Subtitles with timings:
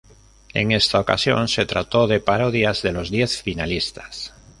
[0.55, 4.33] En esta ocasión se trató de parodias de los diez finalistas.